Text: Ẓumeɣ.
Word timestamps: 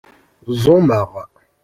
Ẓumeɣ. 0.63 1.11